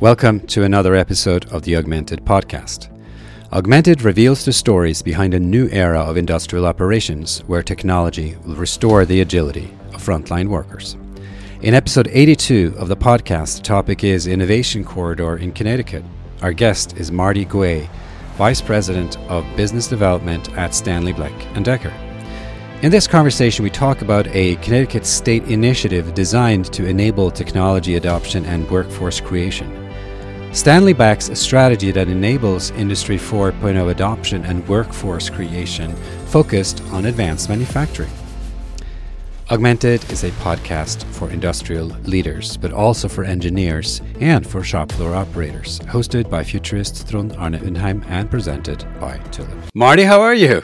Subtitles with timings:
[0.00, 2.88] Welcome to another episode of the Augmented Podcast.
[3.52, 9.04] Augmented reveals the stories behind a new era of industrial operations where technology will restore
[9.04, 10.96] the agility of frontline workers.
[11.62, 16.04] In episode 82 of the podcast, the topic is Innovation Corridor in Connecticut.
[16.42, 17.88] Our guest is Marty Guay,
[18.36, 21.92] Vice President of Business Development at Stanley Black & Decker.
[22.82, 28.44] In this conversation, we talk about a Connecticut state initiative designed to enable technology adoption
[28.44, 29.87] and workforce creation.
[30.52, 35.94] Stanley backs a strategy that enables Industry 4.0 adoption and workforce creation
[36.26, 38.10] focused on advanced manufacturing.
[39.50, 45.14] Augmented is a podcast for industrial leaders, but also for engineers and for shop floor
[45.14, 49.50] operators, hosted by futurist Trond Arne Undheim and presented by Tulip.
[49.74, 50.62] Marty, how are you?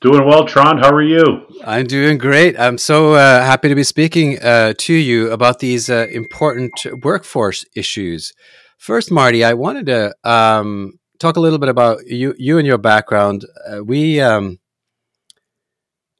[0.00, 0.80] Doing well, Trond.
[0.80, 1.46] How are you?
[1.64, 2.58] I'm doing great.
[2.58, 6.72] I'm so uh, happy to be speaking uh, to you about these uh, important
[7.04, 8.32] workforce issues.
[8.76, 12.78] First, Marty, I wanted to um, talk a little bit about you, you and your
[12.78, 13.44] background.
[13.68, 14.58] Uh, we um,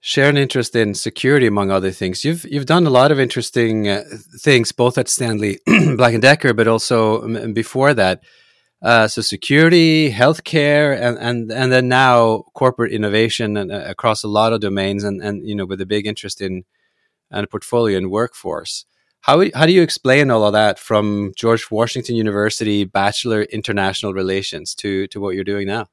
[0.00, 2.24] share an interest in security, among other things.
[2.24, 4.04] You've you've done a lot of interesting uh,
[4.40, 8.22] things, both at Stanley Black and Decker, but also um, before that.
[8.82, 14.28] Uh, so security, healthcare, and, and and then now corporate innovation and, uh, across a
[14.28, 16.64] lot of domains, and, and you know with a big interest in
[17.30, 18.84] and portfolio and workforce.
[19.26, 24.72] How how do you explain all of that from George Washington University Bachelor International Relations
[24.76, 25.88] to to what you're doing now?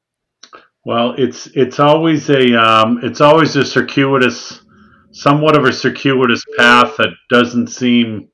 [0.86, 4.61] Well, it's it's always a um, it's always a circuitous,
[5.14, 8.28] somewhat of a circuitous path that doesn't seem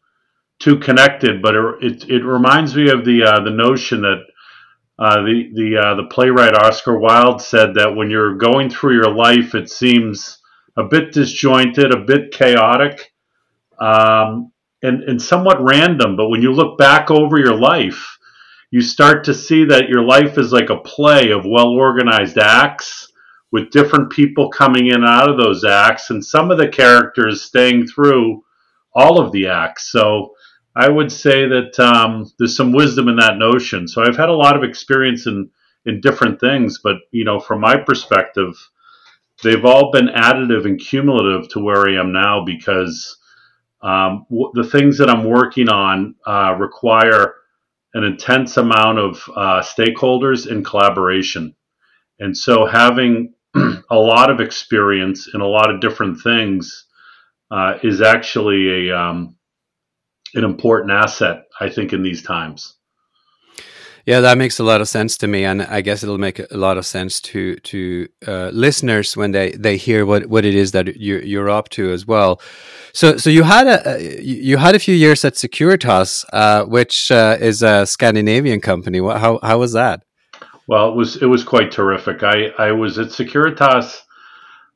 [0.59, 4.25] too connected, but it it, it reminds me of the uh, the notion that
[4.99, 9.15] uh, the the uh, the playwright Oscar Wilde said that when you're going through your
[9.15, 10.39] life, it seems
[10.75, 13.13] a bit disjointed, a bit chaotic,
[13.79, 14.51] um,
[14.83, 16.15] and and somewhat random.
[16.15, 18.17] But when you look back over your life,
[18.71, 23.11] you start to see that your life is like a play of well organized acts
[23.51, 27.41] with different people coming in and out of those acts, and some of the characters
[27.41, 28.43] staying through
[28.93, 29.91] all of the acts.
[29.91, 30.33] So
[30.75, 33.87] I would say that um, there's some wisdom in that notion.
[33.87, 35.49] So I've had a lot of experience in
[35.85, 38.53] in different things, but you know, from my perspective,
[39.43, 43.17] they've all been additive and cumulative to where I am now because
[43.81, 47.35] um, w- the things that I'm working on uh, require
[47.93, 51.55] an intense amount of uh, stakeholders and collaboration,
[52.19, 56.85] and so having a lot of experience in a lot of different things
[57.51, 59.37] uh, is actually a um,
[60.35, 62.75] an important asset, I think, in these times.
[64.05, 66.57] Yeah, that makes a lot of sense to me, and I guess it'll make a
[66.57, 70.71] lot of sense to to uh, listeners when they, they hear what, what it is
[70.71, 72.41] that you, you're up to as well.
[72.93, 77.37] So so you had a you had a few years at Securitas, uh, which uh,
[77.39, 78.99] is a Scandinavian company.
[78.99, 80.03] How how was that?
[80.67, 82.23] Well, it was it was quite terrific.
[82.23, 84.01] I I was at Securitas.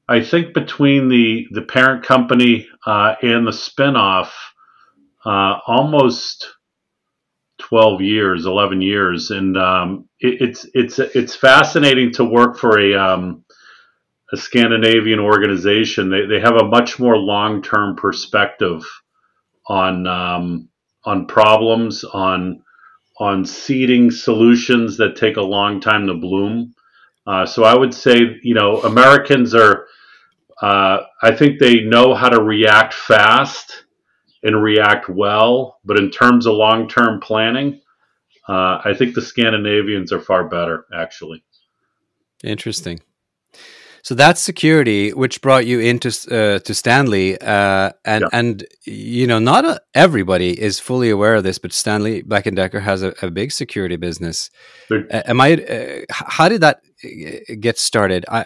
[0.09, 4.29] I think between the the parent company uh, and the spinoff
[5.25, 6.53] uh, almost
[7.63, 12.93] 12 years, 11 years, and um, it, it's it's it's fascinating to work for a
[12.93, 13.45] um,
[14.33, 16.09] a Scandinavian organization.
[16.09, 18.83] They they have a much more long term perspective
[19.67, 20.67] on um,
[21.05, 22.63] on problems, on
[23.17, 26.73] on seeding solutions that take a long time to bloom.
[27.25, 29.87] Uh, so I would say, you know, Americans are.
[30.61, 33.82] Uh, I think they know how to react fast
[34.43, 35.79] and react well.
[35.85, 37.81] But in terms of long term planning,
[38.47, 41.43] uh, I think the Scandinavians are far better, actually.
[42.43, 42.99] Interesting.
[44.03, 48.27] So that's security, which brought you into uh, to Stanley, uh, and yeah.
[48.33, 52.57] and you know not a, everybody is fully aware of this, but Stanley Black and
[52.57, 54.49] Decker has a, a big security business.
[54.91, 55.53] Uh, am I?
[55.53, 58.25] Uh, how did that uh, get started?
[58.29, 58.45] I,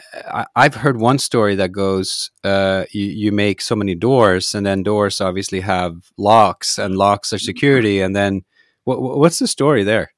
[0.55, 4.65] I have heard one story that goes, uh, you you make so many doors, and
[4.65, 8.43] then doors obviously have locks, and locks are security, and then
[8.83, 10.11] what, what's the story there?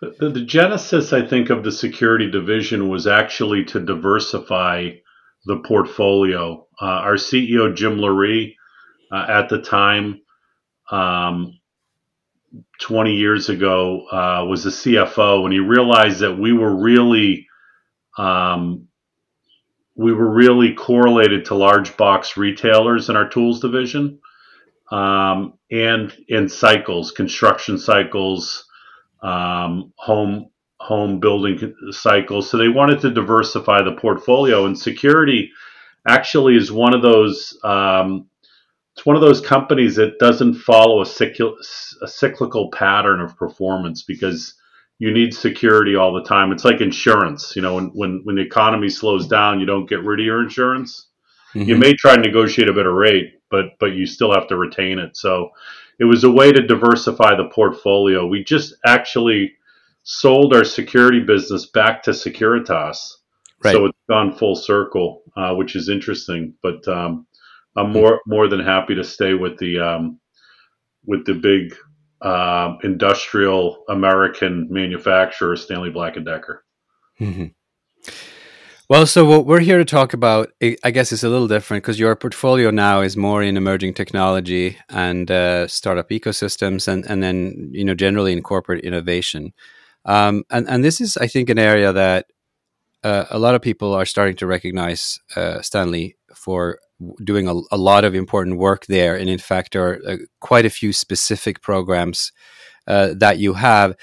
[0.00, 4.90] The, the, genesis, I think, of the security division was actually to diversify
[5.46, 6.66] the portfolio.
[6.80, 8.54] Uh, our CEO, Jim Loree,
[9.12, 10.20] uh, at the time,
[10.90, 11.58] um,
[12.80, 17.47] 20 years ago, uh, was the CFO, and he realized that we were really
[18.18, 18.88] um,
[19.94, 24.20] we were really correlated to large box retailers in our tools division
[24.90, 28.66] um, and in cycles, construction cycles,
[29.22, 30.50] um, home
[30.80, 32.48] home building cycles.
[32.48, 35.50] So they wanted to diversify the portfolio, and security
[36.06, 38.28] actually is one of those um,
[38.98, 41.54] it's one of those companies that doesn't follow a, cycl-
[42.02, 44.54] a cyclical pattern of performance because
[44.98, 46.50] you need security all the time.
[46.52, 47.54] It's like insurance.
[47.54, 50.42] You know, when, when, when the economy slows down, you don't get rid of your
[50.42, 51.06] insurance.
[51.54, 51.68] Mm-hmm.
[51.68, 54.98] You may try to negotiate a better rate, but but you still have to retain
[54.98, 55.16] it.
[55.16, 55.50] So
[55.98, 58.26] it was a way to diversify the portfolio.
[58.26, 59.54] We just actually
[60.02, 63.14] sold our security business back to Securitas.
[63.64, 63.72] Right.
[63.72, 66.54] So it's gone full circle, uh, which is interesting.
[66.62, 67.26] But um,
[67.76, 70.20] I'm more more than happy to stay with the um,
[71.06, 71.74] with the big
[72.22, 76.64] uh, industrial American manufacturer, Stanley Black and Decker.
[77.20, 77.46] Mm-hmm.
[78.88, 82.00] Well, so what we're here to talk about, I guess, is a little different because
[82.00, 87.70] your portfolio now is more in emerging technology and uh, startup ecosystems, and and then
[87.72, 89.52] you know generally in corporate innovation.
[90.06, 92.26] Um, and and this is, I think, an area that
[93.04, 96.78] uh, a lot of people are starting to recognize uh, Stanley for
[97.22, 100.66] doing a, a, lot of important work there, and in fact, there are uh, quite
[100.66, 102.32] a few specific programs
[102.86, 103.94] uh, that you have.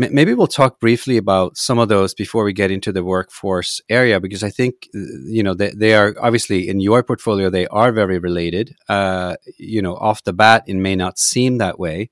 [0.00, 3.80] M- maybe we'll talk briefly about some of those before we get into the workforce
[3.88, 7.66] area, because I think uh, you know they, they are obviously in your portfolio they
[7.68, 8.76] are very related.
[8.88, 12.10] Uh, you know, off the bat, it may not seem that way.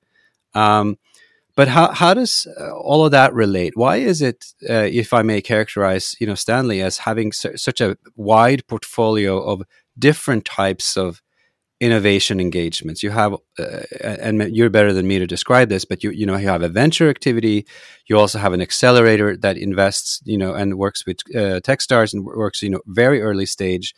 [0.53, 0.97] Um,
[1.55, 3.73] but how, how does uh, all of that relate?
[3.75, 7.79] Why is it, uh, if I may characterize, you know, Stanley as having su- such
[7.79, 9.61] a wide portfolio of
[9.97, 11.21] different types of
[11.79, 13.03] innovation engagements?
[13.03, 16.37] You have, uh, and you're better than me to describe this, but you you know
[16.37, 17.65] you have a venture activity.
[18.07, 22.25] You also have an accelerator that invests, you know, and works with uh, TechStars and
[22.25, 23.95] works, you know, very early stage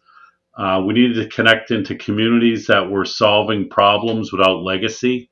[0.57, 5.29] Uh, we needed to connect into communities that were solving problems without legacy.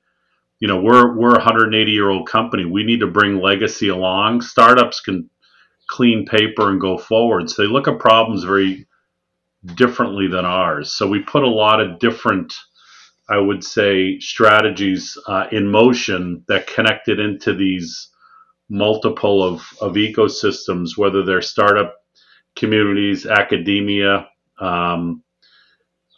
[0.60, 2.66] You know, we're we're a 180 year old company.
[2.66, 4.42] We need to bring legacy along.
[4.42, 5.30] Startups can
[5.88, 7.50] clean paper and go forward.
[7.50, 8.88] So they look at problems very
[9.76, 10.94] differently than ours.
[10.94, 12.54] So we put a lot of different,
[13.32, 18.10] I would say, strategies uh, in motion that connected into these
[18.70, 21.96] multiple of, of ecosystems, whether they're startup
[22.56, 24.28] communities, academia,
[24.60, 25.24] um,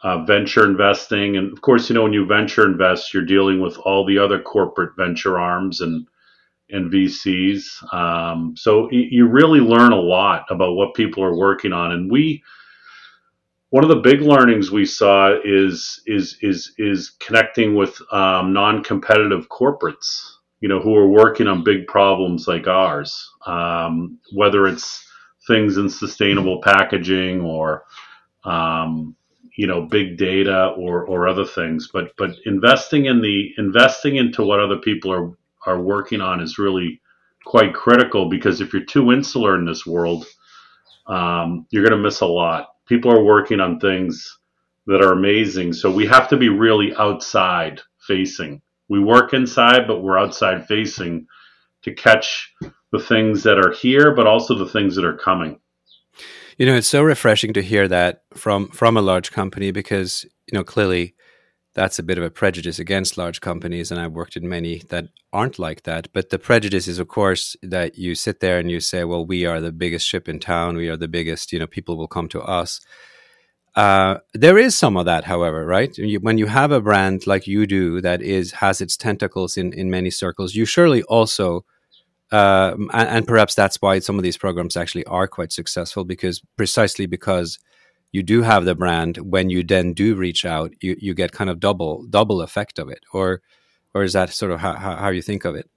[0.04, 1.38] uh, venture investing.
[1.38, 4.42] And of course, you know, when you venture invest, you're dealing with all the other
[4.42, 6.08] corporate venture arms and
[6.70, 7.94] and VCs.
[7.94, 11.92] Um, so you really learn a lot about what people are working on.
[11.92, 12.44] And we,
[13.74, 19.50] one of the big learnings we saw is is is is connecting with um, non-competitive
[19.50, 20.30] corporates.
[20.60, 25.04] You know, who are working on big problems like ours, um, whether it's
[25.48, 27.84] things in sustainable packaging or
[28.46, 29.16] um,
[29.58, 34.44] you know big data or or other things but but investing in the investing into
[34.44, 35.32] what other people are
[35.66, 37.02] are working on is really
[37.46, 40.26] quite critical because if you're too insular in this world,
[41.08, 42.73] um, you're going to miss a lot.
[42.88, 44.38] People are working on things
[44.88, 45.74] that are amazing.
[45.74, 48.62] So we have to be really outside facing.
[48.90, 51.28] We work inside, but we're outside facing
[51.84, 52.54] to catch
[52.92, 55.60] the things that are here, but also the things that are coming.
[56.58, 60.58] You know, it's so refreshing to hear that from from a large company because you
[60.58, 61.16] know clearly
[61.76, 65.06] that's a bit of a prejudice against large companies, and I've worked in many that
[65.32, 66.08] aren't like that.
[66.14, 69.46] But the prejudice is, of course, that you sit there and you say, "Well, we
[69.46, 70.78] are the biggest ship in town.
[70.78, 71.52] We are the biggest.
[71.52, 72.80] You know, people will come to us."
[73.76, 75.98] Uh, there is some of that, however, right?
[76.22, 79.90] when you have a brand like you do that is has its tentacles in in
[79.90, 81.66] many circles, you surely also
[82.32, 86.42] um, and, and, perhaps that's why some of these programs actually are quite successful because
[86.58, 87.60] precisely because
[88.14, 91.50] you do have the brand when you then do reach out you, you get kind
[91.50, 93.42] of double double effect of it or
[93.94, 95.70] or is that sort of how, how you think of it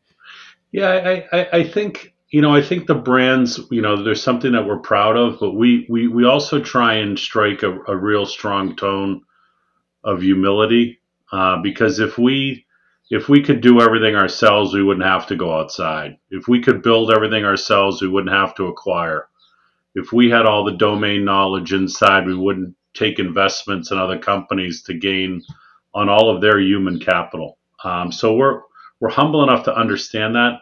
[0.70, 0.90] yeah
[1.32, 4.66] I, I, I think you know i think the brands you know there's something that
[4.66, 8.76] we're proud of but we we, we also try and strike a, a real strong
[8.76, 9.22] tone
[10.04, 11.00] of humility
[11.32, 12.66] uh, because if we
[13.10, 16.16] if we could do everything ourselves, we wouldn't have to go outside.
[16.30, 19.28] If we could build everything ourselves, we wouldn't have to acquire.
[19.96, 24.82] If we had all the domain knowledge inside, we wouldn't take investments in other companies
[24.84, 25.42] to gain
[25.94, 27.58] on all of their human capital.
[27.82, 28.60] Um, so we're
[29.00, 30.60] we're humble enough to understand that.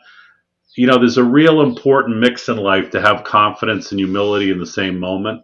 [0.76, 4.60] You know, there's a real important mix in life to have confidence and humility in
[4.60, 5.42] the same moment,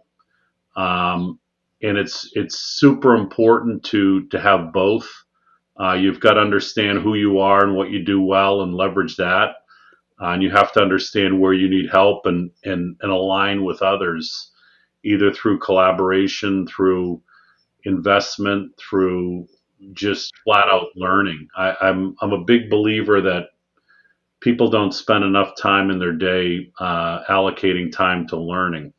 [0.77, 1.39] um,
[1.81, 5.09] and it's it's super important to to have both.
[5.79, 9.17] Uh, you've got to understand who you are and what you do well and leverage
[9.17, 9.55] that.
[10.21, 13.81] Uh, and you have to understand where you need help and, and, and align with
[13.81, 14.51] others,
[15.03, 17.21] either through collaboration, through
[17.85, 19.47] investment, through
[19.93, 21.47] just flat out learning.
[21.57, 23.45] I, I'm, I'm a big believer that
[24.41, 28.93] people don't spend enough time in their day uh, allocating time to learning.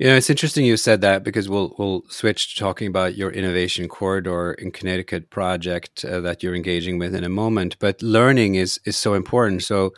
[0.00, 3.30] You know, it's interesting you said that because we'll we'll switch to talking about your
[3.30, 7.76] innovation corridor in Connecticut project uh, that you're engaging with in a moment.
[7.78, 9.62] But learning is is so important.
[9.62, 9.92] So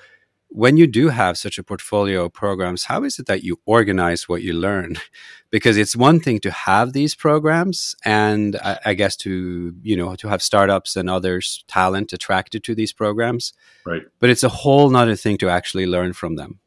[0.48, 4.28] when you do have such a portfolio of programs, how is it that you organize
[4.28, 4.96] what you learn?
[5.50, 10.16] because it's one thing to have these programs, and I, I, guess to you know
[10.16, 13.52] to have startups and others talent attracted to these programs,
[13.86, 14.02] right?
[14.18, 16.58] But it's a whole nother thing to actually learn from them.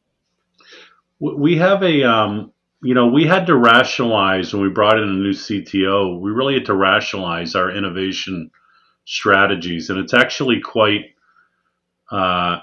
[1.20, 2.54] We have a um,
[2.86, 6.20] you know, we had to rationalize when we brought in a new CTO.
[6.20, 8.52] We really had to rationalize our innovation
[9.06, 11.16] strategies, and it's actually quite
[12.12, 12.60] uh,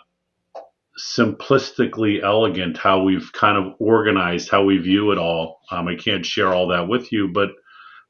[0.97, 5.59] simplistically elegant how we've kind of organized how we view it all.
[5.73, 7.49] Um, I can't share all that with you, but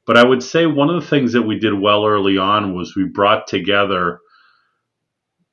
[0.05, 2.95] but I would say one of the things that we did well early on was
[2.95, 4.19] we brought together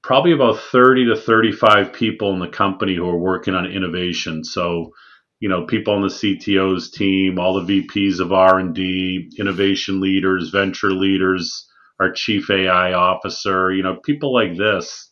[0.02, 4.44] probably about 30 to 35 people in the company who are working on innovation.
[4.44, 4.92] So
[5.40, 10.00] you know people on the CTO's team, all the VPs of R and D, innovation
[10.00, 11.68] leaders, venture leaders,
[11.98, 15.10] our chief AI officer, you know people like this,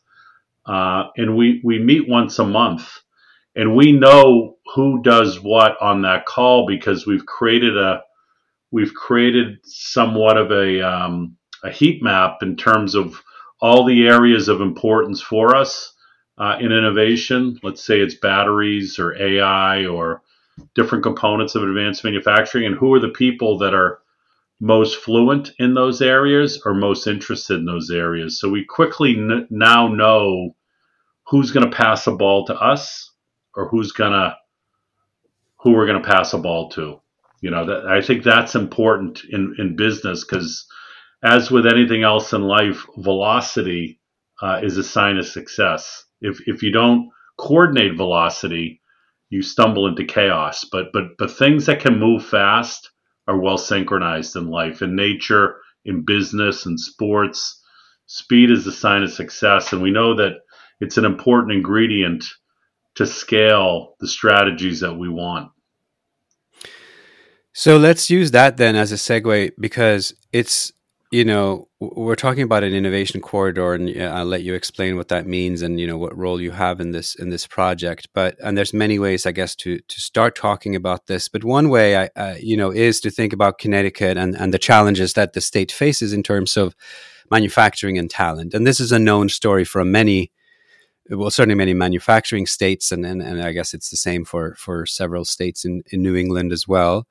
[0.67, 2.91] uh, and we we meet once a month,
[3.57, 8.03] and we know who does what on that call because we've created a
[8.71, 13.23] we've created somewhat of a um, a heat map in terms of
[13.61, 15.95] all the areas of importance for us
[16.39, 17.59] uh, in innovation.
[17.63, 20.23] Let's say it's batteries or AI or
[20.75, 24.01] different components of advanced manufacturing, and who are the people that are
[24.61, 28.41] most fluent in those areas or most interested in those areas.
[28.41, 30.57] So we quickly n- now know
[31.29, 33.13] who's going to pass a ball to us
[33.55, 34.37] or who's going to
[35.61, 37.01] who we're going to pass a ball to.
[37.41, 40.67] You know, that, I think that's important in, in business because,
[41.23, 44.01] as with anything else in life, velocity
[44.43, 48.81] uh, is a sign of success if if you don't coordinate velocity,
[49.31, 50.65] you stumble into chaos.
[50.71, 52.91] But but but things that can move fast
[53.27, 57.63] are well synchronized in life, in nature, in business, and sports.
[58.07, 60.33] Speed is a sign of success, and we know that
[60.81, 62.25] it's an important ingredient
[62.95, 65.51] to scale the strategies that we want.
[67.53, 70.73] So let's use that then as a segue because it's
[71.11, 75.27] you know we're talking about an innovation corridor and i'll let you explain what that
[75.27, 78.09] means and you know what role you have in this in this project.
[78.13, 81.29] But and there's many ways i guess to to start talking about this.
[81.29, 84.59] But one way i uh, you know is to think about connecticut and and the
[84.59, 86.75] challenges that the state faces in terms of
[87.31, 88.55] manufacturing and talent.
[88.55, 90.31] And this is a known story from many
[91.11, 94.85] well certainly many manufacturing states and and, and i guess it's the same for for
[94.85, 97.07] several states in in new england as well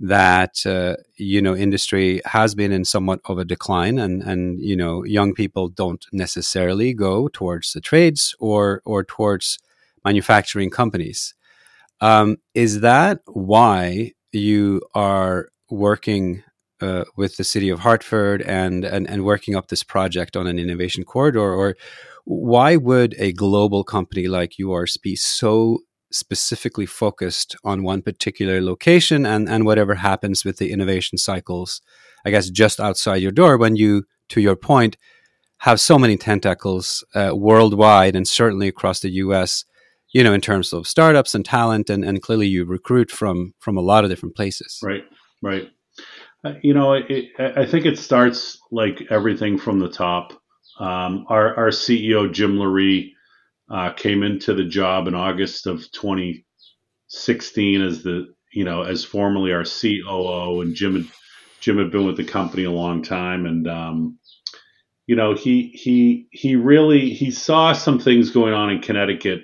[0.00, 4.74] that uh, you know industry has been in somewhat of a decline and and you
[4.74, 9.58] know young people don't necessarily go towards the trades or or towards
[10.04, 11.34] manufacturing companies.
[12.00, 16.42] Um, is that why you are working
[16.80, 20.58] uh, with the city of Hartford and, and and working up this project on an
[20.58, 21.52] innovation corridor?
[21.54, 21.76] Or
[22.24, 25.80] why would a global company like yours be so
[26.12, 31.80] specifically focused on one particular location and, and whatever happens with the innovation cycles,
[32.24, 34.96] I guess, just outside your door when you, to your point,
[35.58, 39.64] have so many tentacles uh, worldwide and certainly across the US,
[40.12, 41.90] you know, in terms of startups and talent.
[41.90, 44.80] And, and clearly you recruit from, from a lot of different places.
[44.82, 45.04] Right,
[45.42, 45.70] right.
[46.42, 50.32] Uh, you know, it, I think it starts like everything from the top.
[50.78, 53.12] Um, our, our CEO, Jim Loree,
[53.70, 59.52] uh, came into the job in August of 2016 as the you know as formerly
[59.52, 61.06] our COO, and Jim had,
[61.60, 64.18] Jim had been with the company a long time, and um,
[65.06, 69.42] you know he he he really he saw some things going on in Connecticut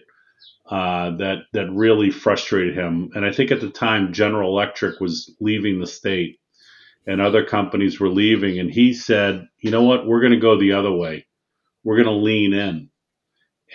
[0.69, 3.11] uh, that that really frustrated him.
[3.15, 6.41] And I think at the time General Electric was leaving the state,
[7.07, 10.05] and other companies were leaving, and he said, "You know what?
[10.05, 11.27] We're going to go the other way.
[11.85, 12.91] We're going to lean in."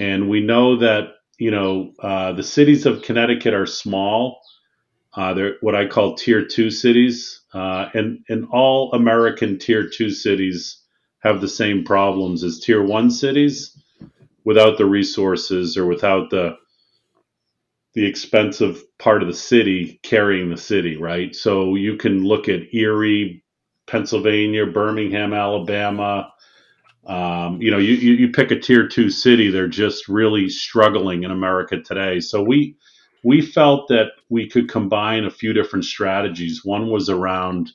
[0.02, 4.42] And we know that you know uh, the cities of Connecticut are small.
[5.16, 10.10] Uh, they're what I call tier two cities, uh, and and all American tier two
[10.12, 10.82] cities
[11.20, 13.78] have the same problems as tier one cities
[14.46, 16.58] without the resources or without the
[17.94, 21.36] the expensive part of the city carrying the city, right?
[21.36, 23.44] So you can look at Erie,
[23.88, 26.31] Pennsylvania, Birmingham, Alabama.
[27.06, 31.32] Um, you know, you, you, pick a tier two city, they're just really struggling in
[31.32, 32.20] America today.
[32.20, 32.76] So we
[33.24, 36.64] we felt that we could combine a few different strategies.
[36.64, 37.72] One was around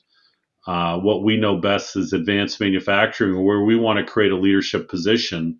[0.65, 4.89] uh, what we know best as advanced manufacturing, where we want to create a leadership
[4.89, 5.59] position,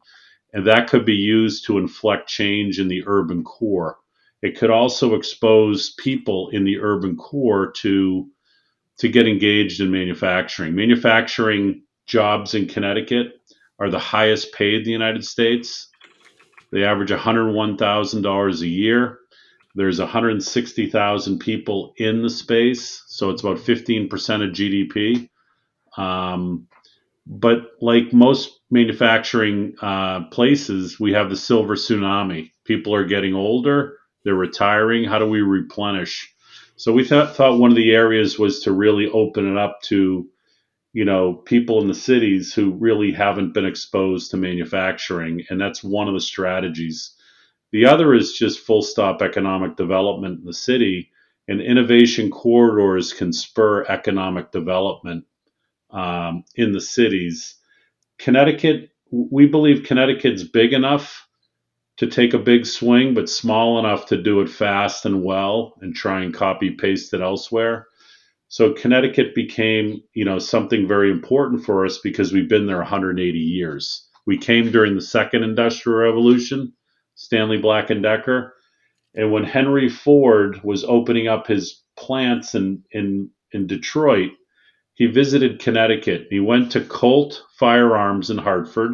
[0.53, 3.97] and that could be used to inflect change in the urban core.
[4.41, 8.29] It could also expose people in the urban core to
[8.99, 10.73] to get engaged in manufacturing.
[10.73, 13.33] Manufacturing jobs in Connecticut
[13.79, 15.89] are the highest paid in the United States.
[16.71, 19.19] They average $101,000 a year.
[19.75, 25.29] There's 160,000 people in the space, so it's about 15% of GDP.
[25.97, 26.67] Um,
[27.25, 32.51] but like most manufacturing uh, places, we have the silver tsunami.
[32.65, 35.05] People are getting older they're retiring.
[35.05, 36.33] How do we replenish?
[36.75, 40.27] So we thought, thought one of the areas was to really open it up to,
[40.97, 45.83] you know, people in the cities who really haven't been exposed to manufacturing, and that's
[45.83, 47.11] one of the strategies.
[47.71, 51.11] The other is just full stop economic development in the city,
[51.47, 55.25] and innovation corridors can spur economic development
[55.91, 57.57] um, in the cities.
[58.17, 61.27] Connecticut, we believe Connecticut's big enough
[61.97, 65.93] to take a big swing, but small enough to do it fast and well and
[65.93, 67.85] try and copy paste it elsewhere.
[68.49, 73.37] So Connecticut became, you know, something very important for us because we've been there 180
[73.37, 74.07] years.
[74.25, 76.73] We came during the second industrial revolution,
[77.15, 78.53] Stanley Black and Decker,
[79.15, 84.31] and when Henry Ford was opening up his plants in in in Detroit,
[84.93, 86.27] he visited Connecticut.
[86.29, 88.91] He went to Colt Firearms in Hartford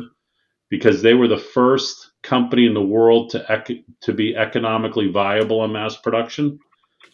[0.69, 5.63] because they were the first company in the world to ec- to be economically viable
[5.65, 6.59] in mass production,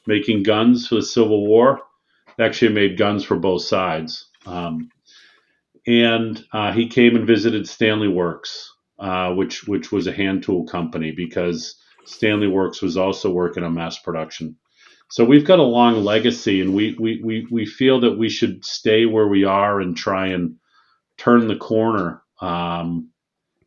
[0.08, 1.82] making guns for the Civil War.
[2.40, 4.30] Actually made guns for both sides.
[4.46, 4.90] Um,
[5.86, 10.66] and uh, he came and visited Stanley Works, uh, which which was a hand tool
[10.66, 11.76] company because
[12.06, 14.56] Stanley Works was also working on mass production.
[15.10, 18.64] So we've got a long legacy, and we we we, we feel that we should
[18.64, 20.56] stay where we are and try and
[21.18, 23.10] turn the corner um,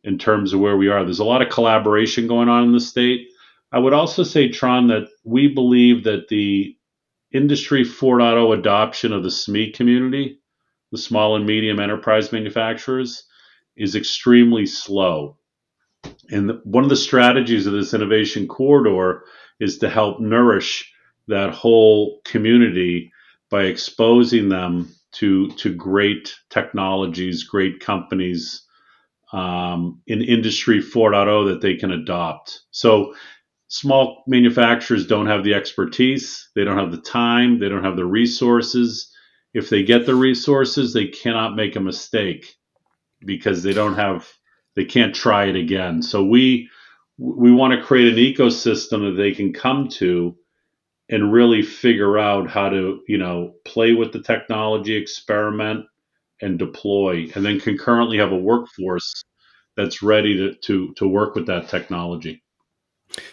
[0.03, 1.03] in terms of where we are.
[1.03, 3.27] There's a lot of collaboration going on in the state.
[3.71, 6.77] I would also say, Trond, that we believe that the
[7.33, 10.39] Industry 4.0 adoption of the SME community,
[10.91, 13.23] the small and medium enterprise manufacturers,
[13.75, 15.37] is extremely slow.
[16.29, 19.23] And one of the strategies of this innovation corridor
[19.59, 20.91] is to help nourish
[21.27, 23.11] that whole community
[23.49, 28.63] by exposing them to to great technologies, great companies,
[29.31, 32.61] um, in Industry 4.0 that they can adopt.
[32.71, 33.15] So
[33.67, 38.05] small manufacturers don't have the expertise, they don't have the time, they don't have the
[38.05, 39.11] resources.
[39.53, 42.55] If they get the resources, they cannot make a mistake
[43.25, 44.27] because they don't have
[44.75, 46.01] they can't try it again.
[46.01, 46.69] So we
[47.17, 50.35] we want to create an ecosystem that they can come to
[51.09, 55.85] and really figure out how to, you know, play with the technology, experiment,
[56.41, 59.23] and deploy, and then concurrently have a workforce
[59.77, 62.42] that's ready to, to, to work with that technology.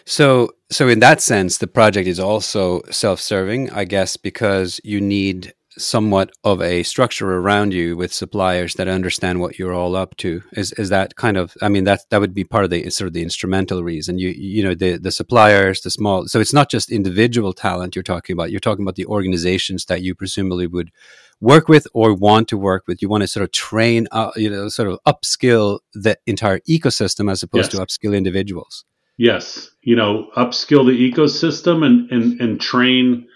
[0.05, 5.53] So, so in that sense, the project is also self-serving, I guess, because you need
[5.77, 10.41] somewhat of a structure around you with suppliers that understand what you're all up to.
[10.53, 11.55] Is is that kind of?
[11.61, 14.17] I mean, that that would be part of the sort of the instrumental reason.
[14.17, 16.27] You you know the the suppliers, the small.
[16.27, 18.51] So it's not just individual talent you're talking about.
[18.51, 20.91] You're talking about the organizations that you presumably would
[21.39, 23.01] work with or want to work with.
[23.01, 27.31] You want to sort of train, uh, you know, sort of upskill the entire ecosystem
[27.31, 27.79] as opposed yes.
[27.79, 28.85] to upskill individuals.
[29.21, 33.27] Yes, you know, upskill the ecosystem and and and train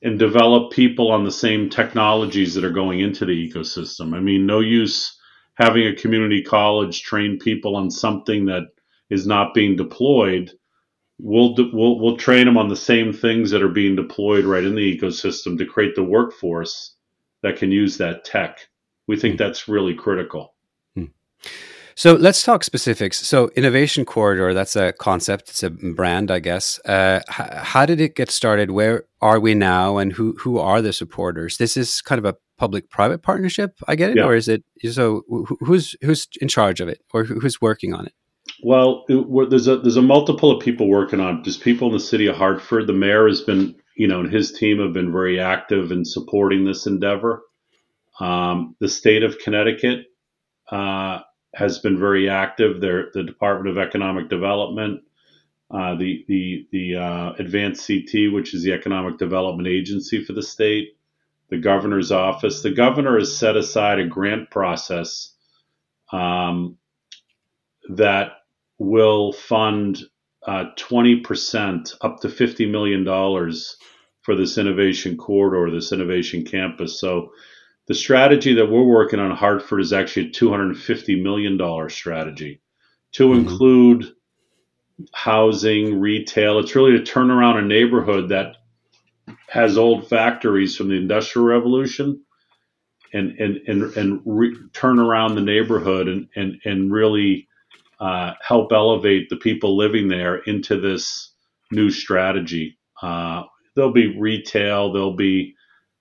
[0.00, 4.16] and develop people on the same technologies that are going into the ecosystem.
[4.16, 5.14] I mean, no use
[5.56, 8.62] having a community college train people on something that
[9.10, 10.52] is not being deployed,
[11.18, 14.74] we'll we'll we'll train them on the same things that are being deployed right in
[14.74, 16.96] the ecosystem to create the workforce
[17.42, 18.56] that can use that tech.
[19.06, 19.44] We think hmm.
[19.44, 20.54] that's really critical.
[20.94, 21.12] Hmm.
[21.96, 23.26] So let's talk specifics.
[23.26, 25.48] So innovation corridor, that's a concept.
[25.48, 26.78] It's a brand, I guess.
[26.84, 28.70] Uh, h- how did it get started?
[28.70, 31.56] Where are we now, and who who are the supporters?
[31.56, 33.78] This is kind of a public-private partnership.
[33.88, 34.24] I get it, yeah.
[34.24, 34.62] or is it?
[34.90, 35.22] So
[35.60, 38.12] who's who's in charge of it, or who's working on it?
[38.62, 41.38] Well, it, there's a there's a multiple of people working on.
[41.38, 41.44] It.
[41.44, 42.86] There's people in the city of Hartford.
[42.86, 46.66] The mayor has been, you know, and his team have been very active in supporting
[46.66, 47.42] this endeavor.
[48.20, 50.00] Um, the state of Connecticut.
[50.70, 51.20] Uh,
[51.56, 52.80] has been very active.
[52.80, 55.02] The Department of Economic Development,
[55.70, 60.96] uh, the the the uh, AdvanceCT, which is the economic development agency for the state,
[61.48, 62.62] the governor's office.
[62.62, 65.32] The governor has set aside a grant process
[66.12, 66.76] um,
[67.88, 68.32] that
[68.78, 69.98] will fund
[70.46, 73.04] uh, 20% up to $50 million
[74.22, 77.00] for this innovation corridor, this innovation campus.
[77.00, 77.30] So
[77.86, 82.60] the strategy that we're working on Hartford is actually a $250 million strategy
[83.12, 83.48] to mm-hmm.
[83.48, 84.12] include
[85.12, 86.58] housing, retail.
[86.58, 88.56] It's really to turn around a neighborhood that
[89.48, 92.22] has old factories from the Industrial Revolution
[93.12, 97.48] and, and, and, and re- turn around the neighborhood and, and, and really
[98.00, 101.32] uh, help elevate the people living there into this
[101.70, 102.78] new strategy.
[103.00, 103.44] Uh,
[103.74, 105.55] there'll be retail, there'll be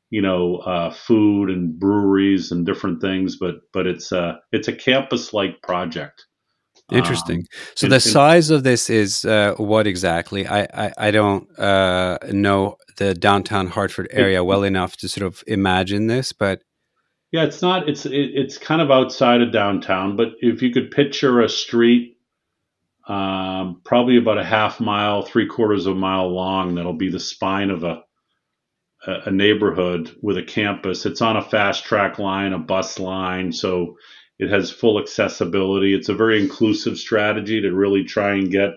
[0.10, 4.74] you know, uh, food and breweries and different things, but but it's a it's a
[4.74, 6.26] campus like project.
[6.92, 7.40] Interesting.
[7.40, 10.46] Um, so the size of this is uh, what exactly?
[10.46, 15.44] I I, I don't uh, know the downtown Hartford area well enough to sort of
[15.48, 16.62] imagine this, but
[17.32, 17.90] yeah, it's not.
[17.90, 22.18] It's it, it's kind of outside of downtown, but if you could picture a street,
[23.10, 27.20] um, probably about a half mile, three quarters of a mile long, that'll be the
[27.20, 28.05] spine of a
[29.08, 31.06] a neighborhood with a campus.
[31.06, 33.98] It's on a fast track line, a bus line, so
[34.40, 35.94] it has full accessibility.
[35.94, 38.72] It's a very inclusive strategy to really try and get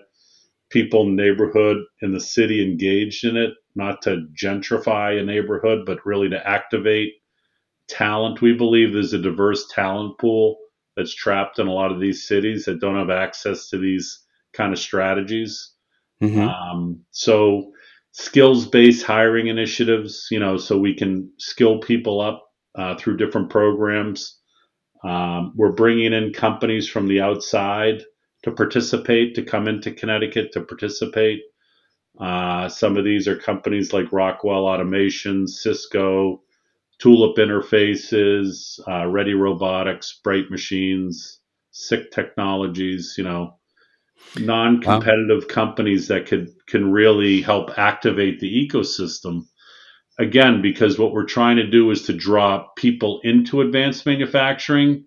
[0.69, 5.85] people in the neighborhood and the city engaged in it, not to gentrify a neighborhood,
[5.85, 7.13] but really to activate
[7.87, 8.41] talent.
[8.41, 10.57] We believe there's a diverse talent pool
[10.95, 14.73] that's trapped in a lot of these cities that don't have access to these kind
[14.73, 15.71] of strategies.
[16.21, 16.41] Mm-hmm.
[16.41, 17.71] Um, so
[18.19, 23.49] skills based hiring initiatives, you know, so we can skill people up uh, through different
[23.49, 24.37] programs.
[25.05, 28.03] Um, we're bringing in companies from the outside
[28.43, 31.39] to participate, to come into Connecticut to participate.
[32.19, 36.41] Uh, some of these are companies like Rockwell Automation, Cisco,
[36.99, 41.39] Tulip Interfaces, uh, Ready Robotics, Bright Machines,
[41.71, 43.58] SICK Technologies, you know,
[44.37, 45.53] non-competitive wow.
[45.53, 49.45] companies that could can really help activate the ecosystem
[50.19, 55.05] again because what we're trying to do is to draw people into advanced manufacturing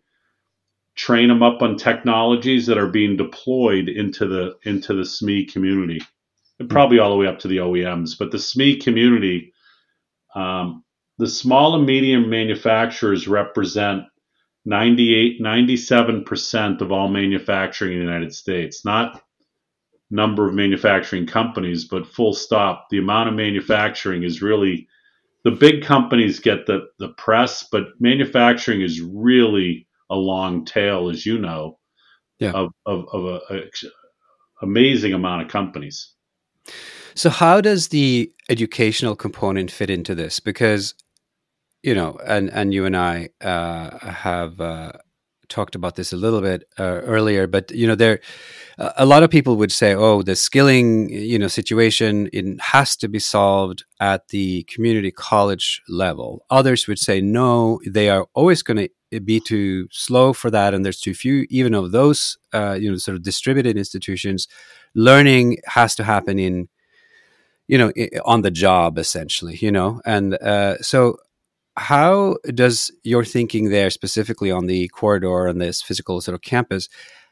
[0.96, 6.00] train them up on technologies that are being deployed into the into the SME community
[6.58, 9.52] and probably all the way up to the OEMs but the SME community
[10.34, 10.82] um,
[11.18, 14.04] the small and medium manufacturers represent
[14.64, 19.22] 98, 97% of all manufacturing in the United States, not
[20.10, 22.86] number of manufacturing companies, but full stop.
[22.90, 24.86] The amount of manufacturing is really
[25.44, 31.26] the big companies get the, the press, but manufacturing is really a long tail, as
[31.26, 31.78] you know,
[32.38, 32.52] yeah.
[32.52, 33.70] of, of, of a, a
[34.60, 36.12] amazing amount of companies.
[37.14, 40.40] So, how does the educational component fit into this?
[40.40, 40.94] Because
[41.82, 44.92] you know, and and you and I uh, have uh,
[45.48, 48.20] talked about this a little bit uh, earlier, but you know, there
[48.78, 53.08] a lot of people would say, "Oh, the skilling, you know, situation it has to
[53.08, 58.88] be solved at the community college level." Others would say, "No, they are always going
[59.10, 62.90] to be too slow for that, and there's too few, even of those, uh, you
[62.90, 64.48] know, sort of distributed institutions.
[64.94, 66.68] Learning has to happen in."
[67.68, 67.92] you know
[68.24, 71.16] on the job essentially you know and uh, so
[71.76, 76.88] how does your thinking there specifically on the corridor and this physical sort of campus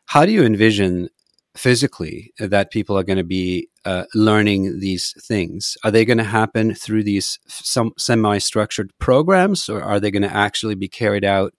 [0.06, 1.08] how do you envision
[1.56, 5.76] physically that people are going to be uh, learning these things?
[5.84, 10.34] Are they going to happen through these some semi-structured programs or are they going to
[10.34, 11.54] actually be carried out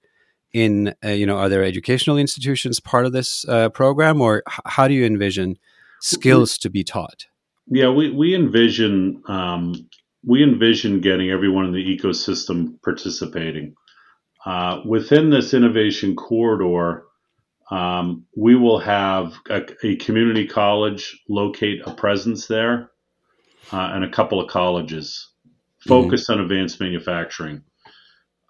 [0.54, 4.22] in uh, you know are there educational institutions part of this uh, program?
[4.22, 5.58] Or h- how do you envision
[6.00, 7.26] skills to be taught?
[7.68, 9.90] Yeah we, we envision um,
[10.26, 13.76] we envision getting everyone in the ecosystem participating.
[14.46, 17.06] Uh, within this innovation corridor,
[17.72, 22.92] Um, we will have a, a, community college locate a presence there
[23.72, 25.32] uh, and a couple of colleges
[25.88, 26.40] focused mm-hmm.
[26.40, 27.64] on advanced manufacturing.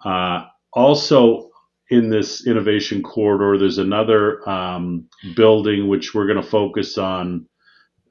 [0.03, 1.51] Uh, also,
[1.91, 7.47] in this innovation corridor, there's another um, building which we're going to focus on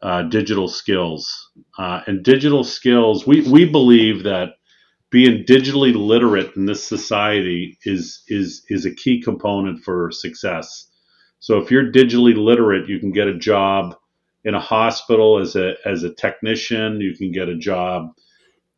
[0.02, 1.50] uh, digital skills.
[1.78, 4.50] Uh, and digital skills, we, we believe that
[5.10, 10.86] being digitally literate in this society is is is a key component for success.
[11.40, 13.96] So if you're digitally literate, you can get a job
[14.44, 17.00] in a hospital as a as a technician.
[17.00, 18.12] You can get a job,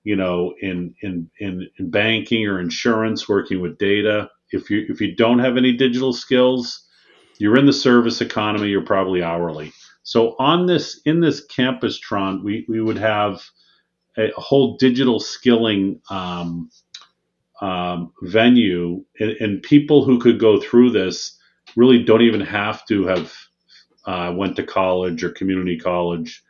[0.05, 4.31] you know, in in in, in banking or insurance, working with data.
[4.51, 6.87] If you if you don't have any digital skills,
[7.39, 8.69] you're in the service economy.
[8.69, 9.73] You're probably hourly.
[10.03, 13.43] So on this in this campus Trond, we we would have
[14.19, 16.71] a whole digital skilling um,
[17.61, 21.39] um, venue, and, and, people who could go through this
[21.77, 23.33] really don't even have to have
[24.05, 26.43] uh, went to college or community college.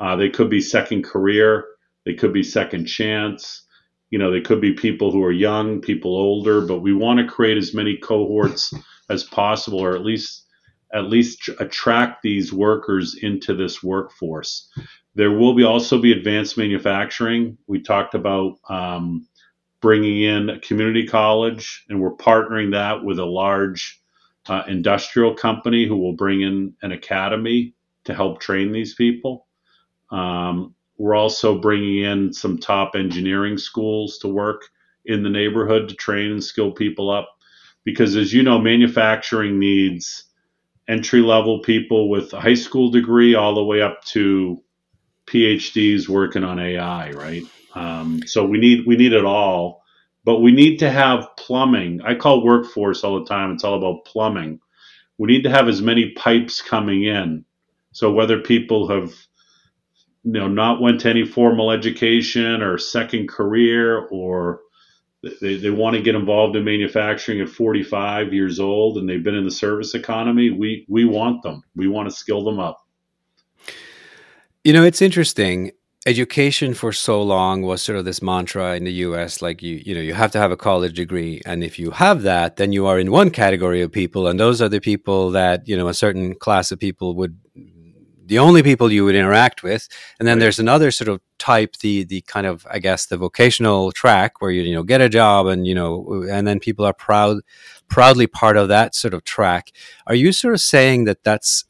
[0.00, 1.66] Uh, they could be second career,
[2.06, 3.62] they could be second chance.
[4.10, 7.26] You know, they could be people who are young, people older, but we want to
[7.26, 8.72] create as many cohorts
[9.10, 10.43] as possible, or at least
[10.94, 14.70] at least attract these workers into this workforce.
[15.16, 17.58] There will be also be advanced manufacturing.
[17.66, 19.26] We talked about um,
[19.80, 24.00] bringing in a community college, and we're partnering that with a large
[24.48, 29.46] uh, industrial company who will bring in an academy to help train these people.
[30.10, 34.62] Um, we're also bringing in some top engineering schools to work
[35.04, 37.28] in the neighborhood to train and skill people up.
[37.84, 40.24] Because as you know, manufacturing needs
[40.88, 44.62] entry level people with a high school degree all the way up to
[45.26, 47.44] PhDs working on AI, right?
[47.74, 49.82] Um, so we need we need it all,
[50.24, 52.00] but we need to have plumbing.
[52.02, 53.52] I call workforce all the time.
[53.52, 54.60] It's all about plumbing.
[55.18, 57.44] We need to have as many pipes coming in.
[57.92, 59.14] So whether people have
[60.24, 64.60] you know not went to any formal education or second career or
[65.40, 69.34] they, they want to get involved in manufacturing at 45 years old and they've been
[69.34, 72.84] in the service economy we we want them we want to skill them up
[74.64, 75.72] you know, it's interesting.
[76.06, 79.94] Education for so long was sort of this mantra in the US like you you
[79.94, 82.86] know you have to have a college degree and if you have that then you
[82.86, 85.94] are in one category of people and those are the people that you know a
[85.94, 87.38] certain class of people would
[88.26, 90.40] the only people you would interact with and then right.
[90.40, 94.50] there's another sort of type the the kind of i guess the vocational track where
[94.50, 97.38] you you know get a job and you know and then people are proud
[97.88, 99.72] proudly part of that sort of track
[100.06, 101.64] are you sort of saying that that's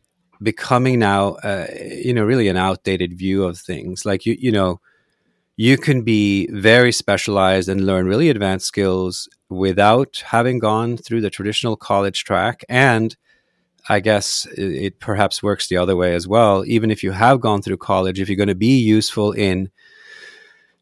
[0.44, 4.04] becoming now, uh, you know, really an outdated view of things.
[4.04, 4.80] Like you, you know,
[5.56, 11.30] you can be very specialized and learn really advanced skills without having gone through the
[11.30, 12.64] traditional college track.
[12.68, 13.16] And
[13.88, 16.64] I guess it, perhaps works the other way as well.
[16.66, 19.70] Even if you have gone through college, if you're going to be useful in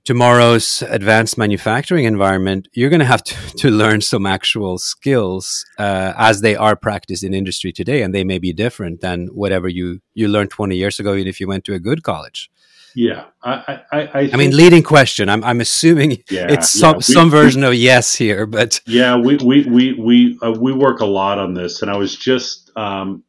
[0.05, 6.12] tomorrow's advanced manufacturing environment, you're going to have to, to learn some actual skills uh,
[6.17, 10.01] as they are practiced in industry today, and they may be different than whatever you
[10.15, 12.51] you learned 20 years ago, even if you went to a good college.
[12.94, 15.28] Yeah, I I, I, I mean, leading question.
[15.28, 16.96] I'm I'm assuming yeah, it's some yeah.
[16.96, 21.00] we, some version of yes here, but yeah, we we we we uh, we work
[21.00, 23.22] a lot on this, and I was just um,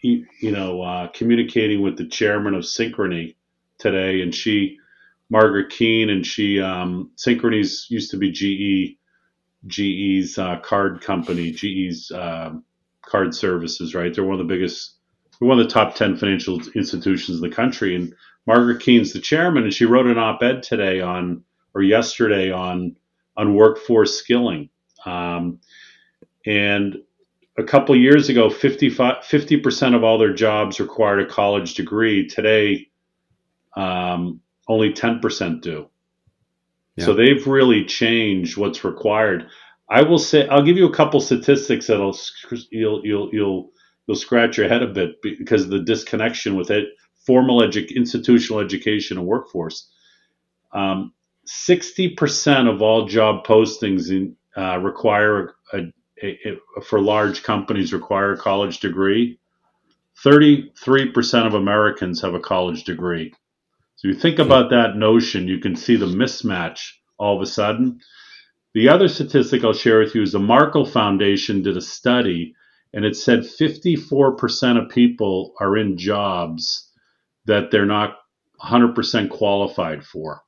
[0.00, 3.34] you, you know uh, communicating with the chairman of Synchrony
[3.78, 4.78] today, and she
[5.30, 8.98] Margaret Keane, and she um, Synchrony's used to be GE,
[9.66, 12.50] GE's uh, card company, GE's uh,
[13.02, 14.14] card services, right?
[14.14, 14.94] They're one of the biggest,
[15.38, 18.14] one of the top ten financial institutions in the country, and
[18.46, 22.96] Margaret Keane's the chairman, and she wrote an op-ed today on or yesterday on
[23.36, 24.68] on workforce skilling,
[25.06, 25.58] um,
[26.46, 26.96] and
[27.58, 28.90] a couple years ago, 50
[29.58, 32.28] percent of all their jobs required a college degree.
[32.28, 32.88] Today,
[33.76, 35.88] um, only 10% do.
[36.96, 37.06] Yeah.
[37.06, 39.46] So they've really changed what's required.
[39.90, 42.16] I will say I'll give you a couple statistics that'll
[42.70, 43.70] you'll you'll you'll
[44.06, 46.88] you'll scratch your head a bit because of the disconnection with it
[47.26, 49.90] formal edu- institutional education and workforce.
[50.72, 51.12] Um,
[51.46, 55.78] 60% of all job postings in, uh, require a,
[56.22, 56.38] a,
[56.76, 59.38] a, for large companies require a college degree.
[60.24, 63.34] 33% of Americans have a college degree.
[63.96, 68.00] So you think about that notion, you can see the mismatch all of a sudden.
[68.74, 72.54] The other statistic I'll share with you is the Markle Foundation did a study,
[72.92, 76.90] and it said 54% of people are in jobs
[77.46, 78.16] that they're not
[78.62, 80.42] 100% qualified for.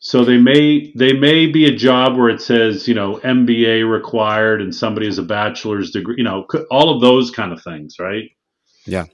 [0.00, 4.62] So they may they may be a job where it says you know MBA required
[4.62, 8.30] and somebody has a bachelor's degree, you know, all of those kind of things, right?
[8.86, 9.06] Yeah.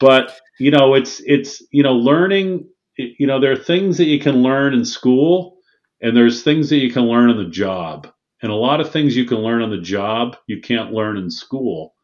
[0.00, 2.68] But you know, it's it's you know, learning.
[2.96, 5.58] You know, there are things that you can learn in school,
[6.00, 8.08] and there's things that you can learn on the job.
[8.42, 11.30] And a lot of things you can learn on the job you can't learn in
[11.30, 11.94] school.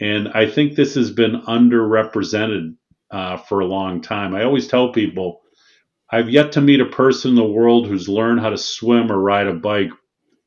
[0.00, 2.74] And I think this has been underrepresented
[3.10, 4.34] uh, for a long time.
[4.34, 5.40] I always tell people
[6.10, 9.18] I've yet to meet a person in the world who's learned how to swim or
[9.18, 9.90] ride a bike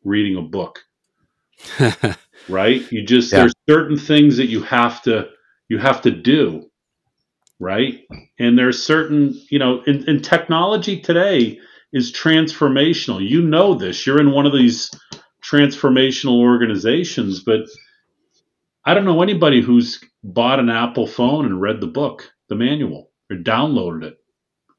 [0.03, 0.79] reading a book.
[2.49, 2.91] right?
[2.91, 3.39] You just yeah.
[3.39, 5.29] there's certain things that you have to
[5.69, 6.69] you have to do,
[7.59, 8.01] right?
[8.37, 11.59] And there's certain, you know, in, in technology today
[11.93, 13.27] is transformational.
[13.27, 14.05] You know this.
[14.05, 14.91] You're in one of these
[15.43, 17.61] transformational organizations, but
[18.85, 23.11] I don't know anybody who's bought an Apple phone and read the book, the manual,
[23.29, 24.17] or downloaded it.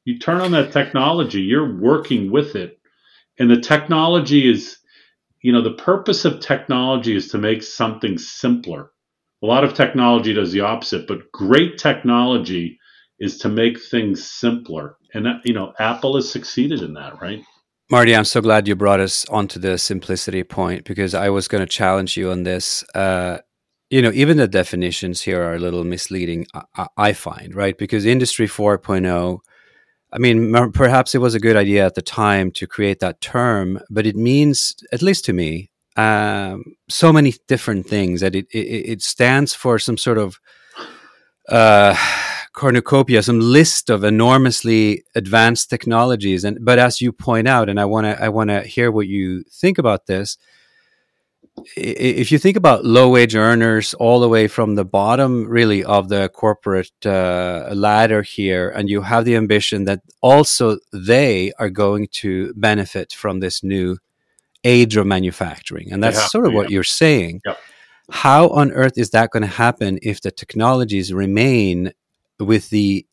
[0.05, 2.79] You turn on that technology, you're working with it.
[3.39, 4.77] And the technology is,
[5.41, 8.91] you know, the purpose of technology is to make something simpler.
[9.43, 12.79] A lot of technology does the opposite, but great technology
[13.19, 14.97] is to make things simpler.
[15.13, 17.43] And that, you know, Apple has succeeded in that, right?
[17.91, 21.61] Marty, I'm so glad you brought us onto the simplicity point because I was going
[21.61, 22.83] to challenge you on this.
[22.95, 23.39] Uh,
[23.89, 27.77] you know, even the definitions here are a little misleading, I, I find, right?
[27.77, 29.39] Because Industry 4.0
[30.15, 33.81] I mean, perhaps it was a good idea at the time to create that term,
[33.89, 38.59] but it means, at least to me, um, so many different things that it, it,
[38.59, 40.39] it stands for some sort of
[41.49, 41.97] uh,
[42.53, 46.45] cornucopia, some list of enormously advanced technologies.
[46.45, 49.07] And but as you point out, and I want to I want to hear what
[49.07, 50.37] you think about this
[51.75, 56.09] if you think about low wage earners all the way from the bottom really of
[56.09, 62.07] the corporate uh, ladder here and you have the ambition that also they are going
[62.11, 63.97] to benefit from this new
[64.63, 67.41] age of manufacturing and that's sort of what you're saying.
[67.45, 67.57] Yep.
[68.11, 71.93] how on earth is that going to happen if the technologies remain
[72.39, 73.05] with the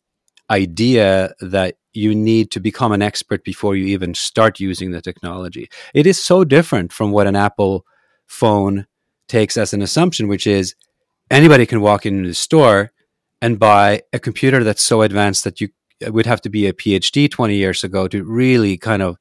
[0.49, 5.69] idea that you need to become an expert before you even start using the technology?
[5.93, 7.85] It is so different from what an apple
[8.27, 8.87] phone
[9.27, 10.75] takes as an assumption, which is
[11.29, 12.91] anybody can walk into the store
[13.41, 15.69] and buy a computer that's so advanced that you
[16.07, 19.17] would have to be a PhD 20 years ago to really kind of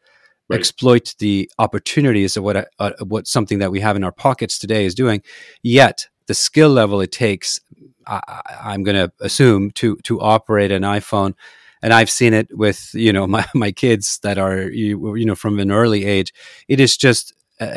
[0.48, 0.58] right.
[0.58, 4.84] exploit the opportunities of what uh, what something that we have in our pockets today
[4.84, 5.22] is doing.
[5.62, 7.60] Yet the skill level it takes,
[8.06, 11.34] I, am going to assume to to operate an iPhone.
[11.82, 15.34] And I've seen it with you know my, my kids that are you, you know
[15.34, 16.32] from an early age.
[16.68, 17.34] It is just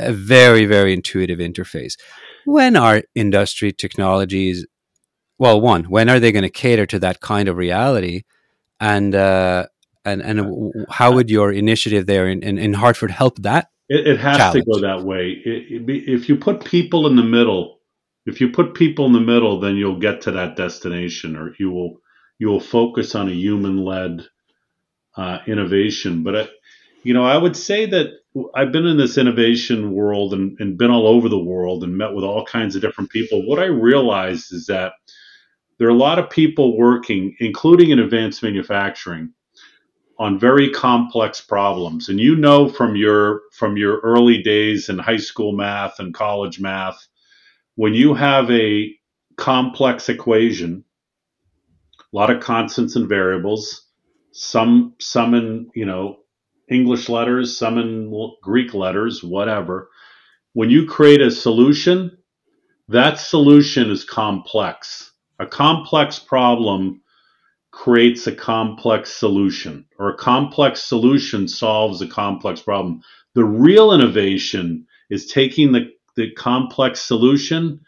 [0.08, 1.94] a very, very intuitive interface.
[2.46, 4.66] When are industry technologies,
[5.38, 8.24] well, one, when are they going to cater to that kind of reality?
[8.80, 9.66] And, uh,
[10.04, 13.70] and, and how would your initiative there in, in, in Hartford help that?
[13.90, 14.66] It, it has challenge?
[14.66, 15.30] to go that way.
[15.46, 17.80] It, it, if you put people in the middle,
[18.26, 21.72] if you put people in the middle, then you'll get to that destination, or you
[21.72, 22.02] will
[22.40, 24.28] you will focus on a human led
[25.16, 26.24] uh, innovation.
[26.24, 26.48] But I,
[27.04, 28.08] you know, I would say that
[28.54, 32.14] I've been in this innovation world and, and been all over the world and met
[32.14, 33.48] with all kinds of different people.
[33.48, 34.94] What I realized is that
[35.78, 39.34] there are a lot of people working, including in advanced manufacturing,
[40.18, 42.10] on very complex problems.
[42.10, 46.60] And you know from your from your early days in high school math and college
[46.60, 47.08] math,
[47.76, 48.94] when you have a
[49.38, 50.86] complex equation,
[52.00, 53.86] a lot of constants and variables,
[54.32, 56.20] some some in you know
[56.70, 59.90] English letters, some in Greek letters, whatever.
[60.54, 62.18] When you create a solution,
[62.88, 65.12] that solution is complex.
[65.40, 67.02] A complex problem
[67.72, 73.02] creates a complex solution, or a complex solution solves a complex problem.
[73.34, 77.82] The real innovation is taking the, the complex solution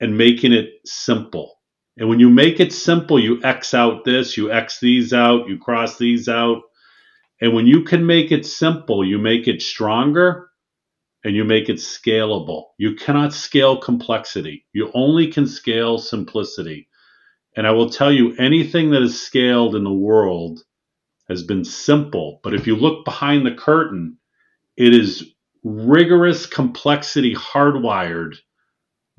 [0.00, 1.58] and making it simple.
[1.96, 5.58] And when you make it simple, you X out this, you X these out, you
[5.58, 6.62] cross these out,
[7.40, 10.50] and when you can make it simple, you make it stronger
[11.24, 12.66] and you make it scalable.
[12.78, 14.64] You cannot scale complexity.
[14.72, 16.88] You only can scale simplicity.
[17.56, 20.60] And I will tell you, anything that is scaled in the world
[21.28, 22.40] has been simple.
[22.42, 24.18] But if you look behind the curtain,
[24.76, 25.32] it is
[25.64, 28.36] rigorous complexity hardwired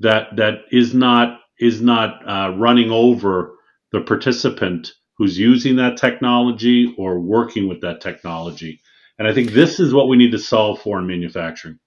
[0.00, 3.54] that that is not is not uh, running over
[3.92, 8.80] the participant who's using that technology or working with that technology.
[9.18, 11.80] And I think this is what we need to solve for in manufacturing.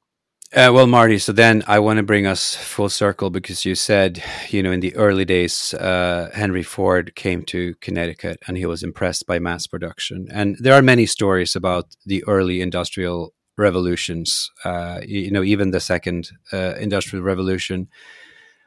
[0.53, 4.21] Uh, well, Marty, so then I want to bring us full circle because you said,
[4.49, 8.83] you know, in the early days, uh, Henry Ford came to Connecticut and he was
[8.83, 10.27] impressed by mass production.
[10.29, 15.79] And there are many stories about the early industrial revolutions, uh, you know, even the
[15.79, 17.87] second uh, industrial revolution.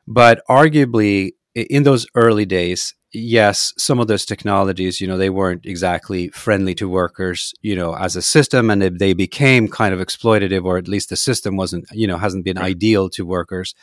[0.06, 5.64] But arguably, in those early days, yes, some of those technologies, you know, they weren't
[5.64, 10.64] exactly friendly to workers, you know, as a system, and they became kind of exploitative,
[10.64, 13.74] or at least the system wasn't, you know, hasn't been ideal to workers.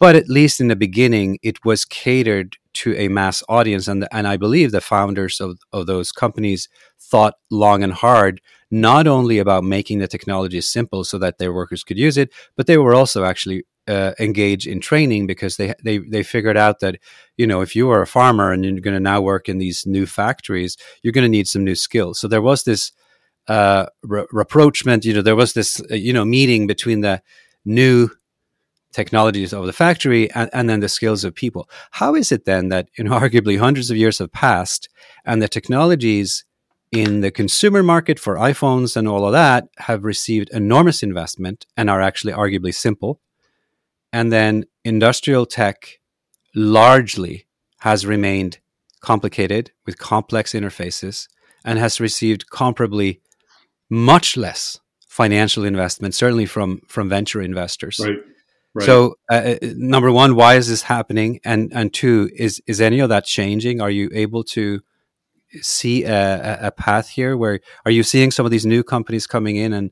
[0.00, 4.28] But at least in the beginning, it was catered to a mass audience, and and
[4.28, 6.68] I believe the founders of of those companies
[7.00, 11.82] thought long and hard, not only about making the technology simple so that their workers
[11.82, 15.98] could use it, but they were also actually uh, engage in training because they they
[15.98, 16.98] they figured out that
[17.36, 19.86] you know if you are a farmer and you're going to now work in these
[19.86, 22.20] new factories, you're going to need some new skills.
[22.20, 22.92] So there was this
[23.48, 25.04] uh, re- rapprochement.
[25.04, 27.22] You know, there was this uh, you know meeting between the
[27.64, 28.10] new
[28.92, 31.68] technologies of the factory and, and then the skills of people.
[31.92, 34.88] How is it then that you know arguably hundreds of years have passed
[35.24, 36.44] and the technologies
[36.90, 41.90] in the consumer market for iPhones and all of that have received enormous investment and
[41.90, 43.20] are actually arguably simple
[44.12, 45.98] and then industrial tech
[46.54, 47.46] largely
[47.80, 48.58] has remained
[49.00, 51.28] complicated with complex interfaces
[51.64, 53.20] and has received comparably
[53.90, 58.00] much less financial investment, certainly from from venture investors.
[58.02, 58.18] Right.
[58.74, 58.84] Right.
[58.84, 61.40] So, uh, uh, number one, why is this happening?
[61.44, 63.80] And and two, is is any of that changing?
[63.80, 64.80] Are you able to
[65.60, 67.36] see a, a path here?
[67.36, 69.90] Where are you seeing some of these new companies coming in and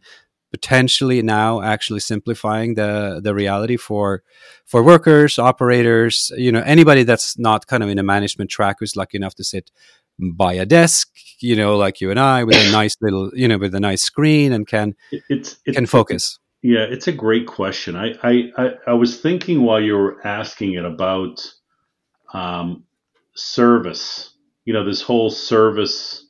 [0.51, 4.23] potentially now actually simplifying the the reality for
[4.65, 8.97] for workers, operators, you know, anybody that's not kind of in a management track who's
[8.97, 9.71] lucky enough to sit
[10.19, 13.59] by a desk, you know, like you and I, with a nice little, you know,
[13.59, 14.95] with a nice screen and can
[15.29, 16.39] it's, it's can focus.
[16.63, 17.95] Yeah, it's a great question.
[17.95, 21.41] I, I, I, I was thinking while you were asking it about
[22.33, 22.85] um,
[23.35, 24.33] service.
[24.65, 26.27] You know, this whole service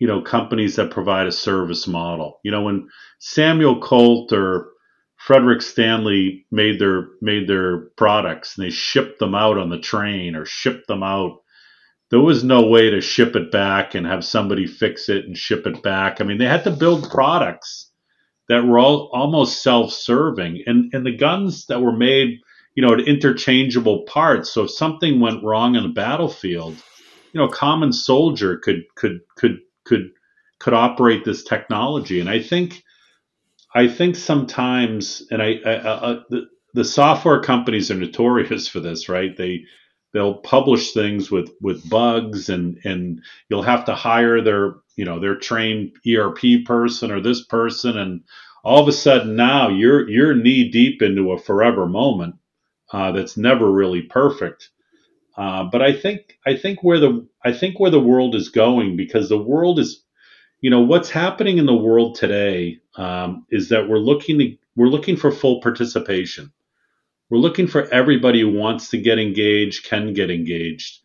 [0.00, 2.40] you know companies that provide a service model.
[2.42, 2.88] You know when
[3.20, 4.70] Samuel Colt or
[5.16, 10.34] Frederick Stanley made their made their products and they shipped them out on the train
[10.34, 11.42] or shipped them out.
[12.10, 15.66] There was no way to ship it back and have somebody fix it and ship
[15.66, 16.20] it back.
[16.20, 17.90] I mean, they had to build products
[18.48, 22.40] that were all almost self-serving, and and the guns that were made,
[22.74, 24.50] you know, interchangeable parts.
[24.50, 26.74] So if something went wrong on the battlefield,
[27.32, 30.10] you know, a common soldier could could could could
[30.58, 32.18] could operate this technology.
[32.18, 32.82] And I think
[33.74, 39.08] I think sometimes, and I, I, I the, the software companies are notorious for this,
[39.08, 39.36] right?
[39.36, 39.64] They
[40.12, 45.20] they'll publish things with with bugs and and you'll have to hire their you know
[45.20, 48.22] their trained ERP person or this person and
[48.64, 52.34] all of a sudden now you're you're knee deep into a forever moment
[52.92, 54.64] uh, that's never really perfect
[55.36, 58.96] uh, but I think I think where the I think where the world is going
[58.96, 60.04] because the world is,
[60.60, 64.88] you know, what's happening in the world today um, is that we're looking to, we're
[64.88, 66.52] looking for full participation.
[67.30, 70.98] We're looking for everybody who wants to get engaged can get engaged.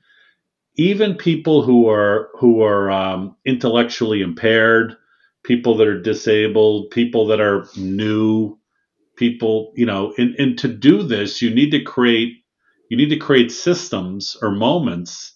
[0.76, 4.97] Even people who are who are um, intellectually impaired,
[5.43, 8.58] people that are disabled, people that are new,
[9.16, 12.43] people, you know, and, and to do this, you need to create
[12.89, 15.35] you need to create systems or moments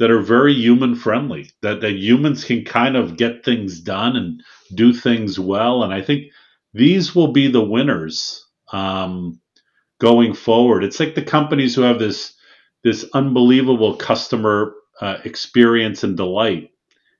[0.00, 4.42] that are very human friendly that, that humans can kind of get things done and
[4.74, 5.84] do things well.
[5.84, 6.32] And i think
[6.74, 9.40] these will be the winners um,
[10.00, 10.84] going forward.
[10.84, 12.34] It's like the companies who have this
[12.82, 16.70] this unbelievable customer uh, experience and delight.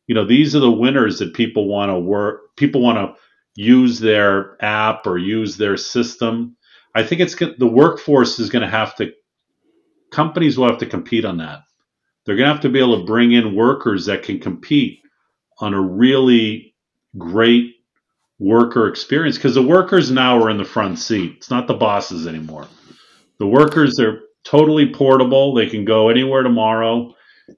[0.07, 3.21] You know these are the winners that people want to work people want to
[3.57, 6.57] use their app or use their system.
[6.95, 9.13] I think it's the workforce is going to have to
[10.11, 11.61] companies will have to compete on that.
[12.31, 15.01] They're going to have to be able to bring in workers that can compete
[15.59, 16.77] on a really
[17.19, 17.75] great
[18.39, 21.33] worker experience because the workers now are in the front seat.
[21.39, 22.69] It's not the bosses anymore.
[23.41, 25.55] The workers are totally portable.
[25.55, 27.13] They can go anywhere tomorrow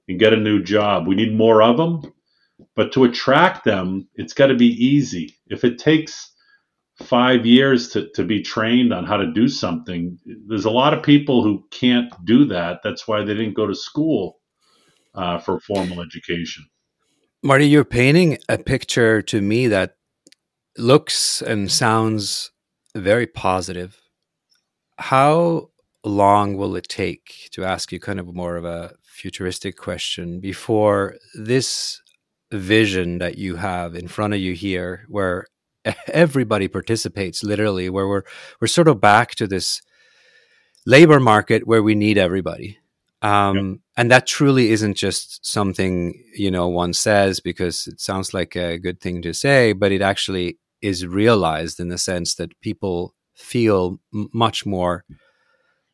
[0.07, 1.05] and get a new job.
[1.05, 2.11] We need more of them.
[2.75, 5.37] But to attract them, it's got to be easy.
[5.45, 6.31] If it takes
[7.03, 10.17] five years to, to be trained on how to do something.
[10.47, 12.79] There's a lot of people who can't do that.
[12.83, 14.39] That's why they didn't go to school
[15.15, 16.65] uh, for formal education.
[17.43, 19.95] Marty, you're painting a picture to me that
[20.77, 22.51] looks and sounds
[22.95, 23.99] very positive.
[24.97, 25.69] How
[26.03, 31.15] long will it take to ask you kind of more of a futuristic question before
[31.35, 32.01] this
[32.51, 35.45] vision that you have in front of you here, where
[36.07, 38.23] everybody participates literally where we're
[38.61, 39.81] we're sort of back to this
[40.85, 42.77] labor market where we need everybody
[43.23, 43.77] um, yep.
[43.97, 48.77] and that truly isn't just something you know one says because it sounds like a
[48.77, 53.99] good thing to say but it actually is realized in the sense that people feel
[54.13, 55.03] m- much more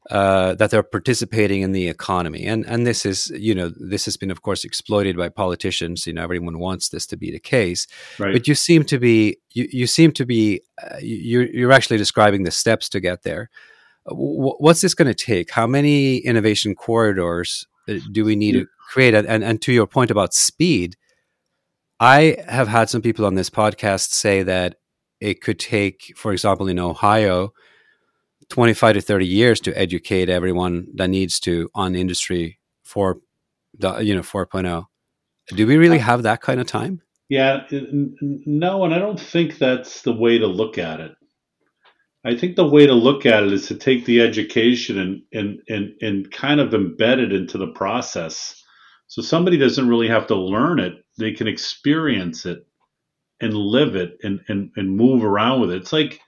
[0.09, 4.17] uh, that they're participating in the economy, and and this is you know this has
[4.17, 6.07] been of course exploited by politicians.
[6.07, 7.85] You know everyone wants this to be the case,
[8.17, 8.33] right.
[8.33, 12.43] but you seem to be you, you seem to be uh, you're you're actually describing
[12.43, 13.51] the steps to get there.
[14.09, 15.51] W- what's this going to take?
[15.51, 19.13] How many innovation corridors uh, do we need to create?
[19.13, 20.95] And, and and to your point about speed,
[21.99, 24.75] I have had some people on this podcast say that
[25.19, 27.53] it could take, for example, in Ohio
[28.49, 33.19] 25 to 30 years to educate everyone that needs to on industry 4
[34.01, 34.85] you know 4.0
[35.49, 37.01] do we really have that kind of time?
[37.29, 41.11] Yeah no and i don't think that's the way to look at it
[42.25, 45.59] i think the way to look at it is to take the education and and
[45.69, 48.61] and, and kind of embed it into the process.
[49.07, 50.93] So somebody doesn't really have to learn it.
[51.17, 52.65] They can experience it
[53.41, 55.77] and live it and, and, and move around with it.
[55.77, 56.19] It's like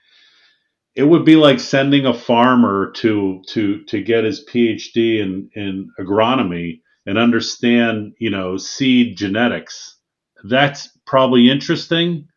[0.94, 5.90] it would be like sending a farmer to to to get his PhD in in
[5.98, 9.98] agronomy and understand, you know, seed genetics.
[10.44, 12.28] That's probably interesting,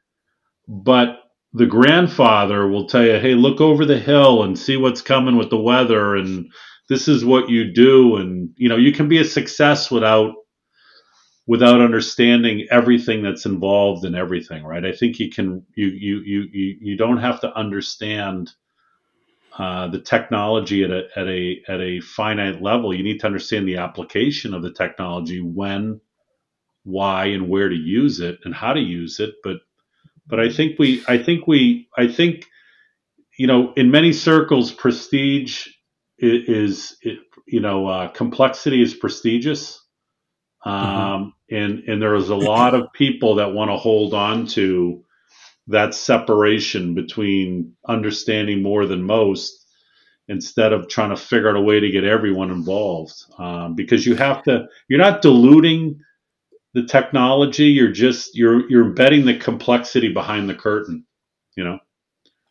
[0.68, 1.20] but
[1.56, 5.50] the grandfather will tell you, "Hey, look over the hill and see what's coming with
[5.50, 6.48] the weather and
[6.90, 10.36] this is what you do and you know, you can be a success without
[11.48, 14.86] without understanding everything that's involved in everything, right?
[14.86, 18.52] I think you can you you you you, you don't have to understand
[19.58, 22.94] uh, the technology at a at a at a finite level.
[22.94, 26.02] You need to understand the application of the technology, when,
[26.84, 29.36] why, and where to use it, and how to use it.
[29.44, 29.58] But
[30.28, 32.46] but I think we I think we I think
[33.38, 35.68] you know in many circles prestige
[36.18, 37.18] is, is
[37.48, 39.82] you know uh, complexity is prestigious
[40.66, 40.98] Mm-hmm.
[40.98, 45.04] Um, and and there is a lot of people that want to hold on to
[45.68, 49.66] that separation between understanding more than most
[50.28, 54.16] instead of trying to figure out a way to get everyone involved um, because you
[54.16, 56.00] have to you're not diluting
[56.76, 61.06] the technology you're just you're you're embedding the complexity behind the curtain
[61.56, 61.80] you know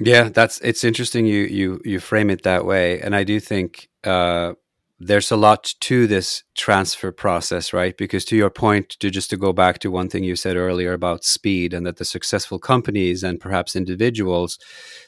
[0.01, 3.89] yeah that's it's interesting you you you frame it that way and i do think
[4.05, 4.55] uh
[5.01, 7.97] there's a lot to this transfer process, right?
[7.97, 10.93] Because to your point, to just to go back to one thing you said earlier
[10.93, 14.59] about speed and that the successful companies and perhaps individuals,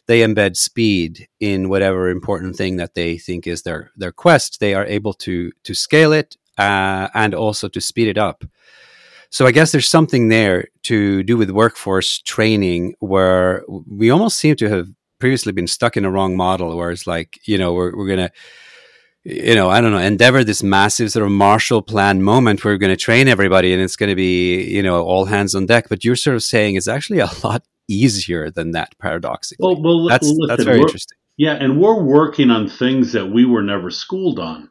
[0.06, 4.58] they embed speed in whatever important thing that they think is their their quest.
[4.58, 8.44] They are able to to scale it uh, and also to speed it up.
[9.30, 14.56] So I guess there's something there to do with workforce training where we almost seem
[14.56, 17.96] to have previously been stuck in a wrong model where it's like, you know, we're,
[17.96, 18.32] we're going to
[19.28, 22.78] you know, I don't know, endeavor this massive sort of Marshall Plan moment where we're
[22.78, 25.88] going to train everybody and it's going to be, you know, all hands on deck.
[25.88, 29.64] But you're sort of saying it's actually a lot easier than that, paradoxically.
[29.64, 31.18] Well, well that's listen, that's very interesting.
[31.36, 34.70] Yeah, and we're working on things that we were never schooled on.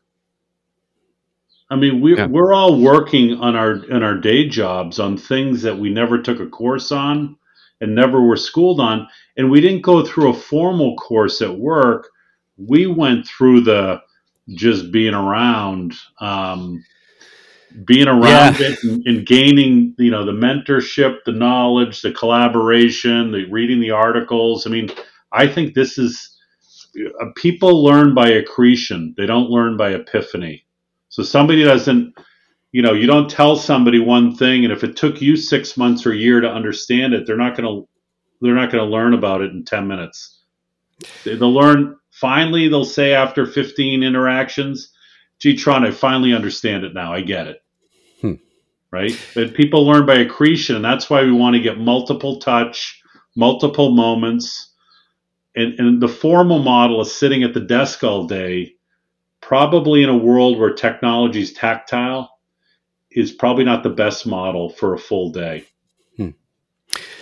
[1.69, 2.27] I mean, we yeah.
[2.27, 6.39] we're all working on our in our day jobs on things that we never took
[6.39, 7.37] a course on
[7.81, 12.09] and never were schooled on, and we didn't go through a formal course at work.
[12.57, 14.01] We went through the
[14.49, 16.83] just being around, um,
[17.85, 18.69] being around yeah.
[18.69, 23.91] it and, and, gaining, you know, the mentorship, the knowledge, the collaboration, the reading the
[23.91, 24.67] articles.
[24.67, 24.89] I mean,
[25.31, 26.37] I think this is
[27.21, 29.15] uh, people learn by accretion.
[29.17, 30.64] They don't learn by epiphany.
[31.15, 32.13] So somebody doesn't,
[32.71, 36.05] you know, you don't tell somebody one thing, and if it took you six months
[36.05, 37.87] or a year to understand it, they're not going to,
[38.41, 40.41] they're not going to learn about it in ten minutes.
[41.23, 44.93] They'll learn Finally, they'll say after 15 interactions,
[45.39, 47.11] gee, Trond, I finally understand it now.
[47.11, 47.61] I get it.
[48.21, 48.35] Hmm.
[48.89, 49.19] Right?
[49.35, 53.01] But people learn by accretion, and that's why we want to get multiple touch,
[53.35, 54.71] multiple moments.
[55.57, 58.74] And, and the formal model of sitting at the desk all day,
[59.47, 62.29] probably in a world where technology is tactile,
[63.11, 65.63] is probably not the best model for a full day.
[66.17, 66.31] Hmm.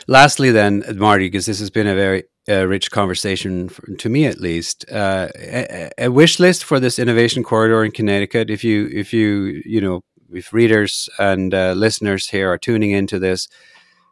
[0.08, 4.26] Lastly, then, Marty, because this has been a very a rich conversation for, to me
[4.26, 4.86] at least.
[4.92, 8.50] Uh, a, a, wish list for this innovation corridor in Connecticut.
[8.50, 10.02] If you if you you know
[10.32, 13.48] if readers and uh, listeners here are tuning into this,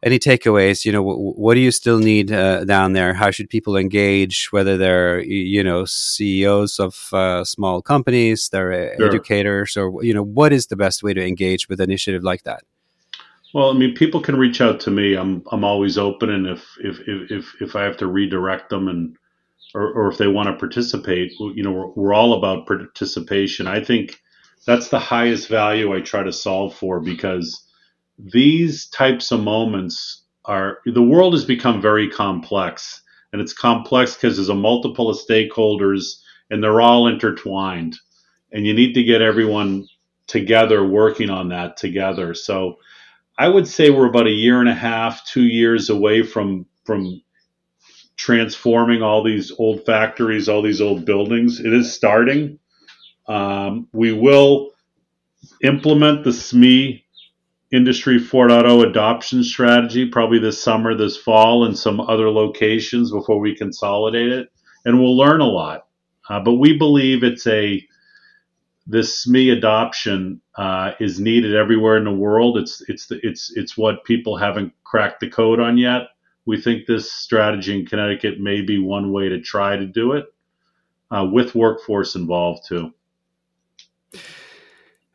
[0.03, 0.85] any takeaways?
[0.85, 3.13] You know, w- what do you still need uh, down there?
[3.13, 4.47] How should people engage?
[4.51, 9.07] Whether they're you know CEOs of uh, small companies, they're sure.
[9.07, 12.43] educators, or you know, what is the best way to engage with an initiative like
[12.43, 12.63] that?
[13.53, 15.15] Well, I mean, people can reach out to me.
[15.15, 19.15] I'm I'm always open, and if if if if I have to redirect them and
[19.73, 23.67] or, or if they want to participate, you know, we're, we're all about participation.
[23.67, 24.19] I think
[24.65, 27.65] that's the highest value I try to solve for because
[28.21, 33.01] these types of moments are the world has become very complex,
[33.31, 37.97] and it's complex because there's a multiple of stakeholders and they're all intertwined,
[38.51, 39.87] and you need to get everyone
[40.27, 42.33] together working on that together.
[42.33, 42.77] So
[43.37, 47.21] I would say we're about a year and a half, two years away from from
[48.17, 51.59] transforming all these old factories, all these old buildings.
[51.59, 52.59] It is starting.
[53.27, 54.71] Um, we will
[55.63, 57.00] implement the SME
[57.71, 63.55] Industry 4.0 adoption strategy probably this summer, this fall, in some other locations before we
[63.55, 64.49] consolidate it,
[64.83, 65.87] and we'll learn a lot.
[66.29, 67.85] Uh, but we believe it's a
[68.87, 72.57] this SME adoption uh, is needed everywhere in the world.
[72.57, 76.03] It's it's the, it's it's what people haven't cracked the code on yet.
[76.45, 80.25] We think this strategy in Connecticut may be one way to try to do it,
[81.09, 82.93] uh, with workforce involved too.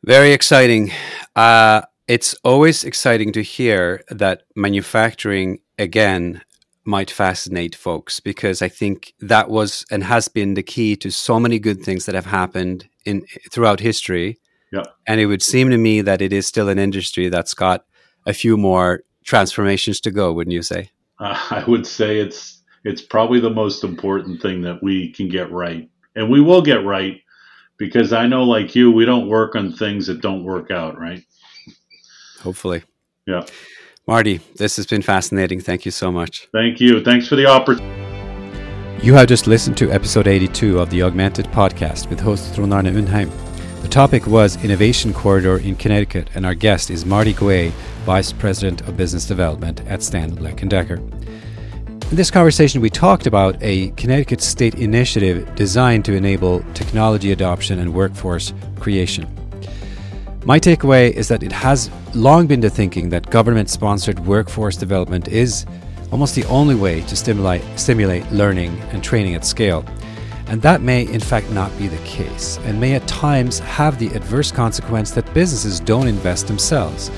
[0.04, 0.92] Very exciting.
[1.34, 6.42] Uh, it's always exciting to hear that manufacturing again
[6.84, 11.40] might fascinate folks because I think that was and has been the key to so
[11.40, 14.38] many good things that have happened in throughout history.
[14.72, 14.84] Yeah.
[15.06, 17.84] And it would seem to me that it is still an industry that's got
[18.24, 20.90] a few more transformations to go, wouldn't you say?
[21.18, 25.50] Uh, I would say it's it's probably the most important thing that we can get
[25.50, 25.90] right.
[26.14, 27.20] And we will get right
[27.78, 31.22] because I know like you, we don't work on things that don't work out, right?
[32.46, 32.84] Hopefully.
[33.26, 33.44] Yeah.
[34.06, 35.58] Marty, this has been fascinating.
[35.58, 36.46] Thank you so much.
[36.52, 37.02] Thank you.
[37.02, 39.04] Thanks for the opportunity.
[39.04, 43.88] You have just listened to episode 82 of the Augmented Podcast with host Trond-Arne The
[43.90, 47.72] topic was Innovation Corridor in Connecticut, and our guest is Marty Guay,
[48.04, 50.98] Vice President of Business Development at Stanley Black & Decker.
[50.98, 57.80] In this conversation, we talked about a Connecticut state initiative designed to enable technology adoption
[57.80, 59.26] and workforce creation.
[60.46, 65.26] My takeaway is that it has long been the thinking that government sponsored workforce development
[65.26, 65.66] is
[66.12, 69.84] almost the only way to stimulate, stimulate learning and training at scale.
[70.46, 74.06] And that may, in fact, not be the case, and may at times have the
[74.14, 77.10] adverse consequence that businesses don't invest themselves.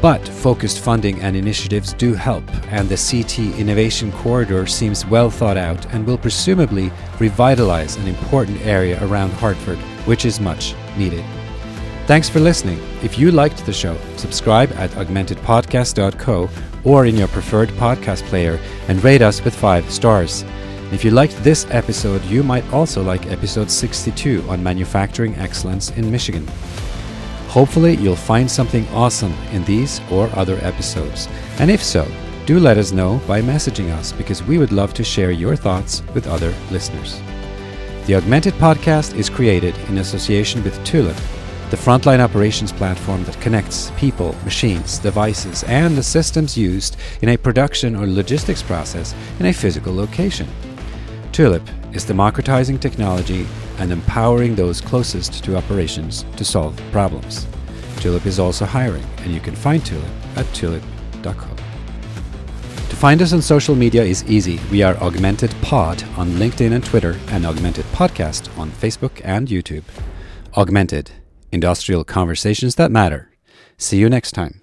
[0.00, 5.56] But focused funding and initiatives do help, and the CT Innovation Corridor seems well thought
[5.56, 6.90] out and will presumably
[7.20, 9.78] revitalize an important area around Hartford,
[10.08, 11.24] which is much needed.
[12.12, 12.78] Thanks for listening.
[13.02, 16.50] If you liked the show, subscribe at augmentedpodcast.co
[16.84, 20.44] or in your preferred podcast player and rate us with five stars.
[20.92, 26.10] If you liked this episode, you might also like episode 62 on manufacturing excellence in
[26.10, 26.46] Michigan.
[27.48, 31.30] Hopefully, you'll find something awesome in these or other episodes.
[31.60, 32.06] And if so,
[32.44, 36.02] do let us know by messaging us because we would love to share your thoughts
[36.12, 37.18] with other listeners.
[38.04, 41.16] The Augmented Podcast is created in association with Tulip
[41.72, 47.36] the frontline operations platform that connects people, machines, devices, and the systems used in a
[47.38, 50.46] production or logistics process in a physical location.
[51.32, 53.46] Tulip is democratizing technology
[53.78, 57.46] and empowering those closest to operations to solve problems.
[57.96, 60.04] Tulip is also hiring, and you can find Tulip
[60.36, 61.56] at tulip.com.
[61.56, 64.60] To find us on social media is easy.
[64.70, 69.84] We are Augmented Pod on LinkedIn and Twitter, and Augmented Podcast on Facebook and YouTube.
[70.54, 71.12] Augmented
[71.52, 73.30] industrial conversations that matter.
[73.76, 74.61] See you next time.